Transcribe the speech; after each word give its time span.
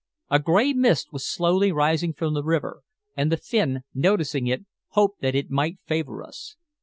A 0.31 0.39
gray 0.39 0.73
mist 0.73 1.13
was 1.13 1.27
slowly 1.29 1.71
rising 1.71 2.11
from 2.11 2.33
the 2.33 2.41
water, 2.41 2.77
and 3.15 3.31
the 3.31 3.37
Finn, 3.37 3.81
noticing 3.93 4.47
it, 4.47 4.65
hoped 4.93 5.21
that 5.21 5.35
it 5.35 5.51
might 5.51 5.77
favor 5.85 6.23
us. 6.23 6.55